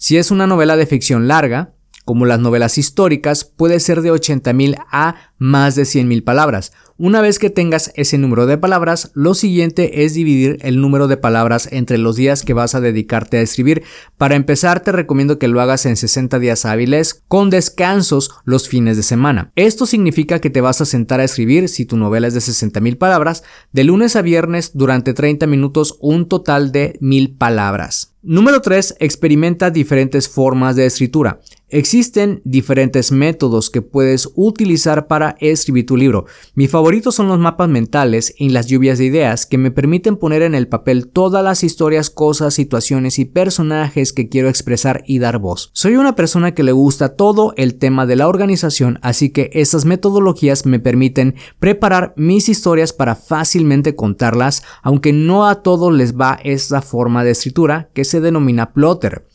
Si 0.04 0.18
es 0.18 0.32
una 0.32 0.48
novela 0.48 0.78
de 0.78 0.88
ficción 0.88 1.28
larga, 1.28 1.76
como 2.06 2.26
las 2.26 2.40
novelas 2.40 2.80
históricas, 2.80 3.46
puede 3.46 3.80
ser 3.80 4.02
de 4.02 4.12
80.000 4.12 4.84
a 4.92 5.16
más 5.38 5.76
de 5.76 5.84
100.000 5.84 6.24
palabras. 6.24 6.72
Una 6.98 7.22
vez 7.22 7.38
que 7.38 7.52
tengas 7.52 7.92
ese 7.94 8.18
número 8.18 8.48
de 8.48 8.58
palabras, 8.58 9.12
lo 9.14 9.36
siguiente 9.36 10.04
es 10.04 10.16
dividir 10.16 10.58
el 10.62 10.82
número 10.82 11.08
de 11.08 11.18
palabras 11.18 11.70
entre 11.72 12.00
los 12.00 12.16
días 12.16 12.42
que 12.42 12.56
vas 12.56 12.74
a 12.74 12.82
dedicarte 12.82 13.38
a 13.38 13.42
escribir. 13.42 13.84
Para 14.18 14.34
empezar, 14.34 14.80
te 14.80 14.92
recomiendo 14.92 15.38
que 15.38 15.48
lo 15.48 15.62
hagas 15.62 15.86
en 15.86 15.96
60 15.96 16.40
días 16.40 16.66
hábiles, 16.66 17.22
con 17.28 17.52
descansos 17.52 18.32
los 18.44 18.68
fines 18.68 18.98
de 18.98 19.04
semana. 19.04 19.52
Esto 19.56 19.86
significa 19.86 20.40
que 20.40 20.50
te 20.50 20.62
vas 20.62 20.82
a 20.82 20.86
sentar 20.86 21.20
a 21.20 21.26
escribir, 21.26 21.70
si 21.70 21.86
tu 21.86 21.96
novela 21.96 22.26
es 22.26 22.34
de 22.34 22.40
60.000 22.40 22.98
palabras, 22.98 23.44
de 23.72 23.84
lunes 23.84 24.16
a 24.16 24.24
viernes 24.24 24.72
durante 24.74 25.14
30 25.14 25.46
minutos, 25.46 25.96
un 26.00 26.28
total 26.28 26.72
de 26.72 26.98
1000 27.02 27.38
palabras. 27.38 28.11
Número 28.24 28.62
3. 28.62 28.98
Experimenta 29.00 29.72
diferentes 29.72 30.28
formas 30.30 30.76
de 30.76 30.86
escritura. 30.86 31.40
Existen 31.74 32.42
diferentes 32.44 33.14
métodos 33.14 33.70
que 33.70 33.82
puedes 33.82 34.28
utilizar 34.36 35.08
para 35.08 35.38
escribir 35.40 35.86
tu 35.86 35.96
libro. 35.96 36.26
Mi 36.54 36.68
favorito 36.68 37.14
son 37.14 37.30
los 37.30 37.40
mapas 37.40 37.70
mentales 37.70 38.34
y 38.38 38.50
las 38.50 38.68
lluvias 38.68 38.98
de 38.98 39.06
ideas 39.06 39.46
que 39.46 39.58
me 39.58 39.72
permiten 39.72 40.18
poner 40.18 40.42
en 40.42 40.54
el 40.54 40.68
papel 40.68 41.08
todas 41.08 41.46
las 41.46 41.64
historias, 41.64 42.10
cosas, 42.10 42.56
situaciones 42.56 43.20
y 43.20 43.26
personajes 43.26 44.12
que 44.12 44.28
quiero 44.28 44.50
expresar 44.50 45.06
y 45.08 45.20
dar 45.20 45.40
voz. 45.40 45.70
Soy 45.72 45.96
una 45.96 46.14
persona 46.14 46.54
que 46.54 46.64
le 46.64 46.74
gusta 46.74 47.16
todo 47.16 47.54
el 47.56 47.76
tema 47.76 48.06
de 48.06 48.18
la 48.18 48.28
organización, 48.28 49.00
así 49.02 49.30
que 49.30 49.50
estas 49.54 49.86
metodologías 49.86 50.66
me 50.66 50.80
permiten 50.82 51.36
preparar 51.60 52.14
mis 52.18 52.50
historias 52.50 52.92
para 52.92 53.16
fácilmente 53.16 53.96
contarlas, 53.96 54.62
aunque 54.84 55.14
no 55.14 55.48
a 55.48 55.64
todos 55.64 55.94
les 55.94 56.20
va 56.20 56.38
esta 56.44 56.82
forma 56.82 57.24
de 57.24 57.32
escritura 57.32 57.90
que 57.94 58.04
se 58.04 58.20
denomina 58.20 58.74
plotter. 58.74 59.26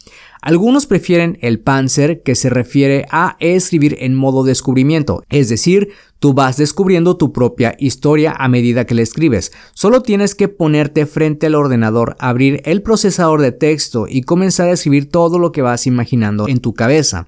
Algunos 0.42 0.86
prefieren 0.86 1.38
el 1.40 1.60
Panzer 1.60 2.22
que 2.22 2.34
se 2.34 2.50
refiere 2.50 3.06
a 3.10 3.36
escribir 3.40 3.96
en 4.00 4.14
modo 4.14 4.44
descubrimiento, 4.44 5.22
es 5.28 5.48
decir, 5.48 5.88
tú 6.18 6.34
vas 6.34 6.56
descubriendo 6.56 7.16
tu 7.16 7.32
propia 7.32 7.74
historia 7.78 8.34
a 8.36 8.48
medida 8.48 8.84
que 8.84 8.94
la 8.94 9.02
escribes. 9.02 9.52
Solo 9.74 10.02
tienes 10.02 10.34
que 10.34 10.48
ponerte 10.48 11.06
frente 11.06 11.46
al 11.46 11.54
ordenador, 11.54 12.16
abrir 12.18 12.62
el 12.64 12.82
procesador 12.82 13.40
de 13.40 13.52
texto 13.52 14.06
y 14.08 14.22
comenzar 14.22 14.68
a 14.68 14.72
escribir 14.72 15.10
todo 15.10 15.38
lo 15.38 15.52
que 15.52 15.62
vas 15.62 15.86
imaginando 15.86 16.48
en 16.48 16.60
tu 16.60 16.74
cabeza. 16.74 17.26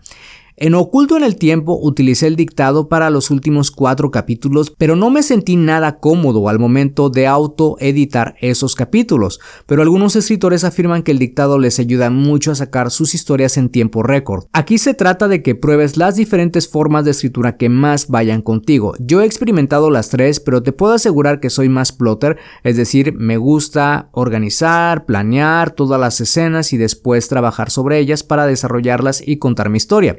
En 0.60 0.74
Oculto 0.74 1.16
en 1.16 1.22
el 1.22 1.36
Tiempo 1.36 1.78
utilicé 1.80 2.26
el 2.26 2.34
dictado 2.34 2.88
para 2.88 3.10
los 3.10 3.30
últimos 3.30 3.70
cuatro 3.70 4.10
capítulos, 4.10 4.74
pero 4.76 4.96
no 4.96 5.08
me 5.08 5.22
sentí 5.22 5.54
nada 5.54 6.00
cómodo 6.00 6.48
al 6.48 6.58
momento 6.58 7.10
de 7.10 7.28
autoeditar 7.28 8.34
esos 8.40 8.74
capítulos, 8.74 9.38
pero 9.66 9.82
algunos 9.82 10.16
escritores 10.16 10.64
afirman 10.64 11.04
que 11.04 11.12
el 11.12 11.20
dictado 11.20 11.60
les 11.60 11.78
ayuda 11.78 12.10
mucho 12.10 12.50
a 12.50 12.56
sacar 12.56 12.90
sus 12.90 13.14
historias 13.14 13.56
en 13.56 13.68
tiempo 13.68 14.02
récord. 14.02 14.46
Aquí 14.52 14.78
se 14.78 14.94
trata 14.94 15.28
de 15.28 15.44
que 15.44 15.54
pruebes 15.54 15.96
las 15.96 16.16
diferentes 16.16 16.68
formas 16.68 17.04
de 17.04 17.12
escritura 17.12 17.56
que 17.56 17.68
más 17.68 18.08
vayan 18.08 18.42
contigo. 18.42 18.94
Yo 18.98 19.22
he 19.22 19.26
experimentado 19.26 19.90
las 19.90 20.08
tres, 20.08 20.40
pero 20.40 20.64
te 20.64 20.72
puedo 20.72 20.92
asegurar 20.92 21.38
que 21.38 21.50
soy 21.50 21.68
más 21.68 21.92
plotter, 21.92 22.36
es 22.64 22.76
decir, 22.76 23.14
me 23.16 23.36
gusta 23.36 24.08
organizar, 24.10 25.06
planear 25.06 25.70
todas 25.70 26.00
las 26.00 26.20
escenas 26.20 26.72
y 26.72 26.78
después 26.78 27.28
trabajar 27.28 27.70
sobre 27.70 28.00
ellas 28.00 28.24
para 28.24 28.44
desarrollarlas 28.44 29.22
y 29.24 29.36
contar 29.38 29.70
mi 29.70 29.76
historia. 29.76 30.18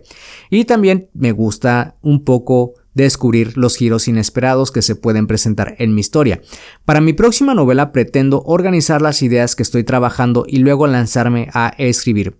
Y 0.50 0.66
también 0.66 1.10
me 1.14 1.32
gusta 1.32 1.96
un 2.02 2.24
poco 2.24 2.74
descubrir 2.94 3.58
los 3.58 3.78
giros 3.78 4.08
inesperados 4.08 4.72
que 4.72 4.82
se 4.82 4.96
pueden 4.96 5.28
presentar 5.28 5.76
en 5.80 5.94
mi 5.94 6.02
historia. 6.02 6.42
Para 6.86 7.02
mi 7.02 7.14
próxima 7.14 7.54
novela 7.54 7.92
pretendo 7.92 8.42
organizar 8.46 9.02
las 9.02 9.22
ideas 9.22 9.56
que 9.56 9.64
estoy 9.64 9.84
trabajando 9.84 10.46
y 10.48 10.60
luego 10.60 10.88
lanzarme 10.88 11.50
a 11.54 11.74
escribir. 11.78 12.38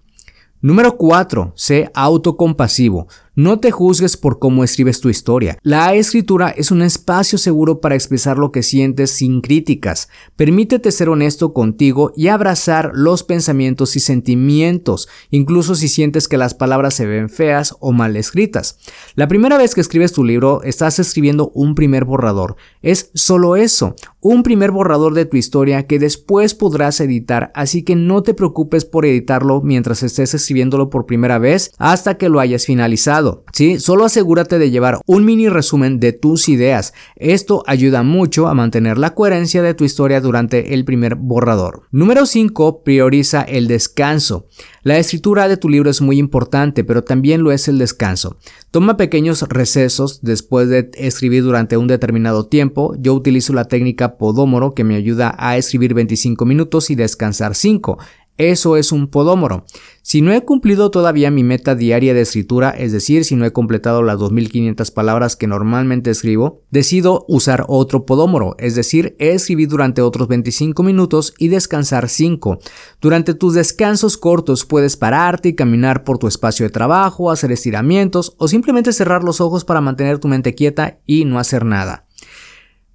Número 0.62 0.98
4. 0.98 1.54
Sé 1.56 1.90
autocompasivo. 1.94 3.08
No 3.40 3.62
te 3.62 3.72
juzgues 3.72 4.18
por 4.18 4.38
cómo 4.38 4.66
escribes 4.66 5.00
tu 5.00 5.08
historia. 5.08 5.58
La 5.62 5.94
escritura 5.94 6.50
es 6.50 6.72
un 6.72 6.82
espacio 6.82 7.38
seguro 7.38 7.80
para 7.80 7.96
expresar 7.96 8.38
lo 8.38 8.52
que 8.52 8.64
sientes 8.64 9.12
sin 9.12 9.40
críticas. 9.40 10.10
Permítete 10.36 10.92
ser 10.92 11.08
honesto 11.08 11.54
contigo 11.54 12.12
y 12.18 12.28
abrazar 12.28 12.92
los 12.94 13.24
pensamientos 13.24 13.96
y 13.96 14.02
sentimientos, 14.02 15.08
incluso 15.32 15.76
si 15.76 15.88
sientes 15.88 16.28
que 16.28 16.36
las 16.36 16.54
palabras 16.54 16.96
se 16.96 17.06
ven 17.06 17.30
feas 17.30 17.78
o 17.80 17.94
mal 17.94 18.18
escritas. 18.18 18.78
La 19.16 19.30
primera 19.30 19.58
vez 19.58 19.74
que 19.74 19.80
escribes 19.80 20.12
tu 20.12 20.26
libro, 20.26 20.62
estás 20.64 21.00
escribiendo 21.00 21.50
un 21.56 21.76
primer 21.76 22.04
borrador. 22.04 22.58
Es 22.82 23.10
solo 23.14 23.56
eso, 23.56 23.96
un 24.20 24.44
primer 24.44 24.72
borrador 24.72 25.14
de 25.14 25.24
tu 25.24 25.38
historia 25.38 25.88
que 25.88 25.98
después 25.98 26.56
podrás 26.56 27.00
editar, 27.00 27.54
así 27.56 27.84
que 27.84 27.96
no 27.96 28.22
te 28.22 28.34
preocupes 28.34 28.84
por 28.84 29.06
editarlo 29.06 29.62
mientras 29.62 30.04
estés 30.04 30.34
escribiéndolo 30.34 30.90
por 30.90 31.06
primera 31.06 31.40
vez 31.40 31.72
hasta 31.78 32.18
que 32.18 32.28
lo 32.28 32.42
hayas 32.42 32.66
finalizado. 32.66 33.29
¿Sí? 33.54 33.80
Solo 33.80 34.06
asegúrate 34.06 34.60
de 34.60 34.72
llevar 34.72 35.00
un 35.06 35.26
mini 35.26 35.50
resumen 35.50 36.00
de 36.00 36.14
tus 36.14 36.50
ideas. 36.50 36.94
Esto 37.16 37.64
ayuda 37.68 38.04
mucho 38.04 38.48
a 38.48 38.54
mantener 38.54 38.98
la 38.98 39.14
coherencia 39.14 39.62
de 39.62 39.74
tu 39.74 39.84
historia 39.84 40.22
durante 40.22 40.74
el 40.74 40.86
primer 40.86 41.16
borrador. 41.16 41.84
Número 41.92 42.26
5. 42.26 42.84
Prioriza 42.84 43.42
el 43.42 43.68
descanso. 43.68 44.48
La 44.84 44.98
escritura 44.98 45.48
de 45.48 45.58
tu 45.58 45.70
libro 45.70 45.90
es 45.90 46.02
muy 46.02 46.18
importante, 46.18 46.84
pero 46.84 47.04
también 47.04 47.44
lo 47.44 47.52
es 47.52 47.68
el 47.68 47.78
descanso. 47.78 48.38
Toma 48.72 48.98
pequeños 48.98 49.42
recesos 49.50 50.22
después 50.22 50.70
de 50.70 50.90
escribir 50.94 51.44
durante 51.44 51.78
un 51.78 51.88
determinado 51.88 52.48
tiempo. 52.48 52.96
Yo 53.00 53.14
utilizo 53.14 53.54
la 53.54 53.66
técnica 53.66 54.18
Podómoro 54.18 54.74
que 54.74 54.84
me 54.84 54.96
ayuda 54.96 55.36
a 55.38 55.58
escribir 55.58 55.94
25 55.94 56.46
minutos 56.46 56.90
y 56.90 56.96
descansar 56.96 57.56
5. 57.56 57.98
Eso 58.40 58.78
es 58.78 58.94
un 58.94 59.10
podómoro. 59.10 59.66
Si 60.02 60.22
no 60.22 60.32
he 60.32 60.46
cumplido 60.46 60.92
todavía 60.92 61.30
mi 61.30 61.44
meta 61.44 61.76
diaria 61.76 62.14
de 62.14 62.22
escritura, 62.22 62.70
es 62.70 62.94
decir, 62.94 63.26
si 63.26 63.36
no 63.36 63.46
he 63.46 63.52
completado 63.52 64.02
las 64.02 64.18
2500 64.18 64.92
palabras 64.92 65.36
que 65.36 65.46
normalmente 65.46 66.10
escribo, 66.10 66.64
decido 66.72 67.26
usar 67.28 67.66
otro 67.68 68.06
podómoro, 68.06 68.56
es 68.58 68.76
decir, 68.76 69.18
escribir 69.20 69.68
durante 69.68 70.02
otros 70.02 70.30
25 70.30 70.84
minutos 70.84 71.34
y 71.38 71.50
descansar 71.50 72.08
5. 72.08 72.60
Durante 73.02 73.34
tus 73.34 73.56
descansos 73.56 74.16
cortos 74.16 74.66
puedes 74.66 74.96
pararte 74.96 75.50
y 75.50 75.56
caminar 75.56 76.06
por 76.06 76.18
tu 76.18 76.28
espacio 76.28 76.66
de 76.66 76.72
trabajo, 76.72 77.32
hacer 77.32 77.52
estiramientos 77.52 78.36
o 78.38 78.48
simplemente 78.48 78.94
cerrar 78.94 79.26
los 79.26 79.42
ojos 79.42 79.66
para 79.66 79.82
mantener 79.82 80.18
tu 80.18 80.30
mente 80.30 80.56
quieta 80.56 81.02
y 81.06 81.26
no 81.26 81.40
hacer 81.40 81.66
nada. 81.66 82.06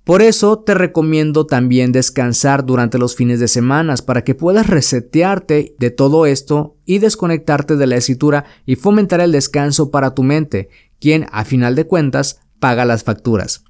Por 0.05 0.21
eso 0.21 0.59
te 0.59 0.75
recomiendo 0.75 1.47
también 1.47 1.91
descansar 1.91 2.67
durante 2.67 2.99
los 2.99 3.17
fines 3.17 3.41
de 3.41 3.49
semana 3.49 3.95
para 4.05 4.23
que 4.23 4.35
puedas 4.35 4.67
resetearte 4.67 5.75
de 5.79 5.91
todo 5.91 6.27
esto 6.27 6.77
y 6.85 6.99
desconectarte 6.99 7.77
de 7.77 7.87
la 7.87 7.97
escritura 7.97 8.45
y 8.67 8.77
fomentar 8.77 9.21
el 9.21 9.33
descanso 9.33 9.91
para 9.91 10.15
tu 10.15 10.23
mente, 10.23 10.69
quien 11.01 11.27
a 11.33 11.47
final 11.47 11.75
de 11.75 11.87
cuentas 11.87 12.41
paga 12.61 12.85
las 12.85 13.03
facturas. 13.03 13.65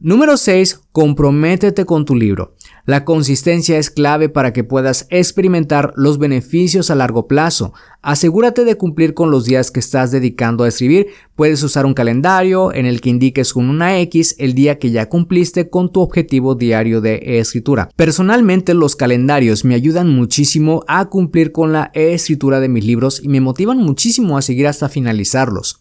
Número 0.00 0.36
6. 0.36 0.82
Comprométete 0.92 1.84
con 1.84 2.04
tu 2.04 2.14
libro. 2.14 2.54
La 2.86 3.04
consistencia 3.04 3.78
es 3.78 3.90
clave 3.90 4.28
para 4.28 4.52
que 4.52 4.62
puedas 4.62 5.08
experimentar 5.10 5.92
los 5.96 6.18
beneficios 6.18 6.92
a 6.92 6.94
largo 6.94 7.26
plazo. 7.26 7.72
Asegúrate 8.00 8.64
de 8.64 8.76
cumplir 8.76 9.12
con 9.12 9.32
los 9.32 9.44
días 9.44 9.72
que 9.72 9.80
estás 9.80 10.12
dedicando 10.12 10.62
a 10.62 10.68
escribir. 10.68 11.08
Puedes 11.34 11.64
usar 11.64 11.84
un 11.84 11.94
calendario 11.94 12.72
en 12.72 12.86
el 12.86 13.00
que 13.00 13.10
indiques 13.10 13.52
con 13.52 13.68
una 13.68 13.98
X 13.98 14.36
el 14.38 14.54
día 14.54 14.78
que 14.78 14.92
ya 14.92 15.08
cumpliste 15.08 15.68
con 15.68 15.90
tu 15.90 16.00
objetivo 16.00 16.54
diario 16.54 17.00
de 17.00 17.40
escritura. 17.40 17.90
Personalmente 17.96 18.74
los 18.74 18.94
calendarios 18.94 19.64
me 19.64 19.74
ayudan 19.74 20.08
muchísimo 20.14 20.84
a 20.86 21.08
cumplir 21.08 21.50
con 21.50 21.72
la 21.72 21.90
escritura 21.92 22.60
de 22.60 22.68
mis 22.68 22.84
libros 22.84 23.20
y 23.20 23.28
me 23.28 23.40
motivan 23.40 23.78
muchísimo 23.78 24.38
a 24.38 24.42
seguir 24.42 24.68
hasta 24.68 24.88
finalizarlos. 24.88 25.80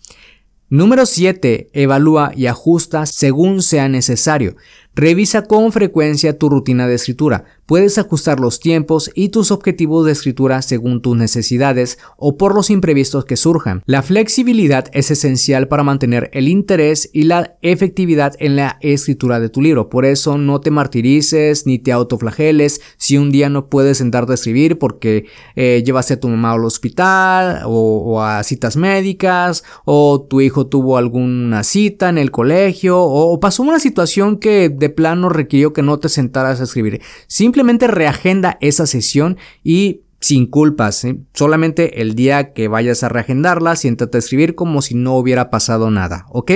Número 0.70 1.06
7. 1.06 1.70
Evalúa 1.72 2.34
y 2.36 2.48
ajusta 2.48 3.06
según 3.06 3.62
sea 3.62 3.88
necesario. 3.88 4.58
Revisa 4.96 5.44
con 5.44 5.72
frecuencia 5.72 6.38
tu 6.38 6.50
rutina 6.50 6.88
de 6.88 6.96
escritura. 6.96 7.46
Puedes 7.68 7.98
ajustar 7.98 8.40
los 8.40 8.62
tiempos 8.62 9.12
y 9.14 9.28
tus 9.28 9.52
objetivos 9.52 10.06
de 10.06 10.14
escritura 10.14 10.62
según 10.62 11.02
tus 11.02 11.18
necesidades 11.18 12.00
o 12.16 12.38
por 12.38 12.56
los 12.56 12.70
imprevistos 12.70 13.26
que 13.26 13.36
surjan. 13.36 13.84
La 13.86 14.04
flexibilidad 14.04 14.86
es 14.94 15.12
esencial 15.12 15.68
para 15.68 15.84
mantener 15.84 16.30
el 16.32 16.48
interés 16.48 17.10
y 17.12 17.24
la 17.24 17.58
efectividad 17.62 18.36
en 18.40 18.56
la 18.56 18.78
escritura 18.80 19.42
de 19.42 19.50
tu 19.50 19.62
libro. 19.62 19.90
Por 19.90 20.06
eso 20.06 20.38
no 20.38 20.62
te 20.62 20.72
martirices 20.72 21.66
ni 21.66 21.78
te 21.78 21.92
autoflageles 21.92 22.80
si 22.96 23.18
un 23.18 23.32
día 23.32 23.50
no 23.50 23.68
puedes 23.68 23.98
sentarte 23.98 24.32
a 24.32 24.36
escribir 24.36 24.80
porque 24.80 25.26
eh, 25.58 25.84
llevaste 25.86 26.14
a 26.14 26.20
tu 26.22 26.30
mamá 26.30 26.54
al 26.54 26.64
hospital 26.64 27.64
o, 27.66 28.22
a 28.22 28.44
citas 28.44 28.78
médicas 28.78 29.66
o 29.84 30.26
tu 30.30 30.40
hijo 30.40 30.68
tuvo 30.68 30.98
alguna 30.98 31.64
cita 31.64 32.08
en 32.08 32.18
el 32.18 32.32
colegio 32.32 33.00
o, 33.02 33.38
pasó 33.42 33.64
una 33.64 33.80
situación 33.80 34.38
que 34.38 34.70
de 34.70 34.90
plano 34.90 35.28
requirió 35.28 35.74
que 35.74 35.82
no 35.82 36.00
te 36.00 36.08
sentaras 36.08 36.62
a 36.62 36.64
escribir. 36.64 37.02
Simplemente 37.58 37.88
reagenda 37.88 38.60
esa 38.62 38.86
sesión 38.86 39.36
y 39.64 40.02
sin 40.20 40.46
culpas. 40.46 41.08
Solamente 41.34 42.04
el 42.04 42.14
día 42.14 42.54
que 42.54 42.68
vayas 42.68 43.02
a 43.02 43.10
reagendarla, 43.10 43.76
siéntate 43.76 44.16
a 44.16 44.20
escribir 44.20 44.54
como 44.54 44.84
si 44.84 44.94
no 44.94 45.18
hubiera 45.18 45.50
pasado 45.50 45.90
nada, 45.90 46.28
¿ok? 46.30 46.52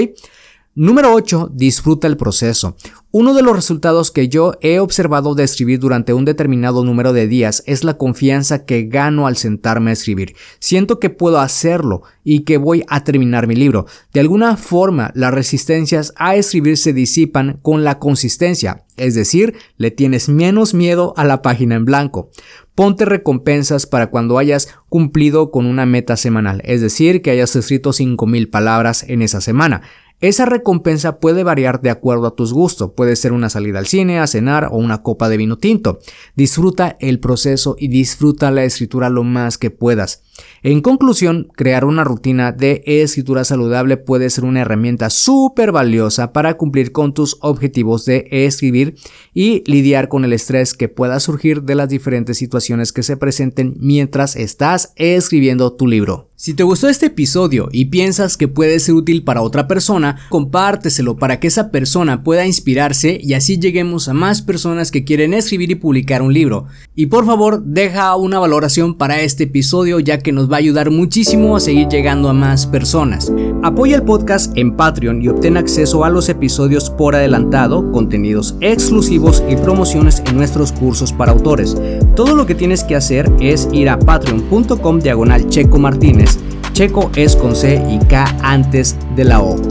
Número 0.74 1.13
8. 1.13 1.51
Disfruta 1.54 2.08
el 2.08 2.16
proceso. 2.16 2.78
Uno 3.12 3.34
de 3.34 3.42
los 3.42 3.54
resultados 3.54 4.10
que 4.10 4.30
yo 4.30 4.54
he 4.62 4.80
observado 4.80 5.36
de 5.36 5.44
escribir 5.44 5.80
durante 5.80 6.13
un 6.13 6.24
determinado 6.24 6.86
número 6.86 7.12
de 7.12 7.28
días 7.28 7.62
es 7.66 7.84
la 7.84 7.98
confianza 7.98 8.63
que 8.63 8.84
gano 8.84 9.28
al 9.28 9.36
sentarme 9.36 9.90
a 9.90 9.94
escribir. 9.94 10.34
Siento 10.60 10.98
que 10.98 11.10
puedo 11.10 11.42
hacerlo 11.42 12.04
y 12.24 12.46
que 12.46 12.56
voy 12.56 12.86
a 12.88 13.04
terminar 13.04 13.48
mi 13.48 13.56
libro. 13.56 13.86
De 14.13 14.22
alguna 14.22 14.56
forma, 14.56 15.12
las 15.13 15.34
resistencias 15.34 16.13
a 16.16 16.38
escribir 16.38 16.78
se 16.78 16.94
disipan 16.94 17.60
con 17.62 17.84
la 17.84 18.00
consistencia, 18.00 18.86
es 18.96 19.13
decir, 19.13 19.56
le 19.75 19.92
tienes 19.92 20.30
menos 20.30 20.74
miedo 20.74 21.13
a 21.18 21.25
la 21.25 21.42
página 21.42 21.75
en 21.75 21.84
blanco. 21.84 22.30
Ponte 22.75 23.04
recompensas 23.04 23.88
para 23.88 24.08
cuando 24.08 24.38
hayas 24.38 24.70
cumplido 24.88 25.51
con 25.51 25.66
una 25.66 25.86
meta 25.86 26.16
semanal, 26.16 26.62
es 26.63 26.80
decir, 26.80 27.22
que 27.22 27.32
hayas 27.32 27.54
escrito 27.58 27.92
5000 27.92 28.50
palabras 28.50 29.04
en 29.10 29.22
esa 29.22 29.42
semana. 29.42 29.82
Esa 30.22 30.46
recompensa 30.46 31.20
puede 31.20 31.44
variar 31.44 31.82
de 31.82 31.90
acuerdo 31.90 32.28
a 32.28 32.36
tus 32.36 32.54
gustos, 32.54 32.92
puede 32.96 33.16
ser 33.16 33.34
una 33.34 33.50
salida 33.50 33.80
al 33.80 33.88
cine, 33.88 34.20
a 34.20 34.28
cenar 34.28 34.70
o 34.72 34.78
una 34.78 35.01
copa 35.01 35.30
de 35.30 35.38
vino 35.38 35.58
tinto. 35.58 35.98
Disfruta 36.36 36.96
el 37.00 37.20
proceso 37.20 37.75
y 37.80 37.88
disfruta 37.88 38.51
la 38.51 38.63
escritura 38.63 39.10
lo 39.10 39.24
más 39.24 39.58
que 39.58 39.72
puedas. 39.72 40.22
En 40.62 40.82
conclusión, 40.82 41.48
crear 41.56 41.86
una 41.86 42.04
rutina 42.04 42.51
de 42.51 42.84
escritura 42.86 43.44
saludable 43.44 43.98
puede 43.98 44.30
ser 44.30 44.44
una 44.44 44.62
herramienta 44.62 45.10
súper 45.10 45.72
valiosa 45.72 46.34
para 46.34 46.56
cumplir 46.56 46.92
con 46.92 47.16
tus 47.16 47.38
objetivos 47.42 48.06
de 48.06 48.28
escribir 48.30 48.96
y 49.34 49.63
lidiar 49.66 50.08
con 50.08 50.24
el 50.24 50.34
estrés 50.34 50.75
que 50.75 50.88
pueda 50.88 51.20
surgir 51.20 51.63
de 51.63 51.74
las 51.74 51.90
diferentes 51.90 52.38
situaciones 52.38 52.94
que 52.94 53.01
se 53.01 53.18
presenten 53.18 53.74
mientras 53.80 54.36
estás 54.36 54.94
escribiendo 54.98 55.74
tu 55.74 55.88
libro. 55.88 56.31
Si 56.41 56.55
te 56.55 56.63
gustó 56.63 56.89
este 56.89 57.05
episodio 57.05 57.69
y 57.71 57.86
piensas 57.86 58.36
que 58.36 58.48
puede 58.48 58.79
ser 58.79 58.95
útil 58.95 59.24
para 59.24 59.43
otra 59.43 59.67
persona, 59.67 60.17
compárteselo 60.29 61.15
para 61.15 61.39
que 61.39 61.45
esa 61.45 61.69
persona 61.69 62.24
pueda 62.24 62.48
inspirarse 62.48 63.19
y 63.21 63.36
así 63.36 63.60
lleguemos 63.60 64.07
a 64.07 64.15
más 64.15 64.41
personas 64.41 64.89
que 64.89 65.03
quieren 65.03 65.36
escribir 65.36 65.69
y 65.69 65.75
publicar 65.75 66.24
un 66.24 66.33
libro. 66.33 66.65
Y 66.95 67.05
por 67.05 67.27
favor, 67.27 67.63
deja 67.63 68.15
una 68.15 68.39
valoración 68.39 68.98
para 68.98 69.21
este 69.21 69.43
episodio 69.43 70.00
ya 70.00 70.17
que 70.17 70.31
nos 70.31 70.51
va 70.51 70.55
a 70.55 70.57
ayudar 70.57 70.89
muchísimo 70.89 71.55
a 71.55 71.60
seguir 71.60 71.89
llegando 71.89 72.27
a 72.27 72.33
más 72.33 72.65
personas. 72.65 73.31
Apoya 73.62 73.98
el 73.98 74.01
podcast 74.01 74.57
en 74.57 74.75
Patreon 74.75 75.21
y 75.21 75.27
obtén 75.27 75.57
acceso 75.57 76.03
a 76.05 76.10
los 76.10 76.27
episodios 76.27 76.89
por 76.89 77.13
adelantado, 77.15 77.91
contenidos 77.91 78.55
exclusivos 78.62 79.43
y 79.48 79.57
promociones 79.57 80.24
en 80.25 80.38
nuestros 80.38 80.71
cursos 80.71 81.13
para 81.13 81.33
autores. 81.33 81.77
Todo 82.15 82.36
lo 82.36 82.46
que 82.46 82.56
tienes 82.56 82.84
que 82.84 82.96
hacer 82.96 83.32
es 83.39 83.70
ir 83.72 83.89
a 83.89 83.98
patreon.com 83.98 85.00
diagonal 85.00 85.48
Checo 85.48 85.80
Martínez. 85.80 86.38
Checo 86.74 87.10
es 87.15 87.36
con 87.36 87.56
C 87.56 87.82
y 87.89 88.00
K 88.06 88.25
antes 88.41 88.98
de 89.15 89.24
la 89.24 89.41
O. 89.41 89.71